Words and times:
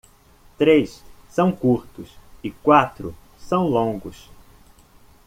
Três 0.57 1.03
são 1.29 1.51
curtos 1.55 2.17
e 2.43 2.49
quatro 2.49 3.15
são 3.37 3.67
longos. 3.67 4.31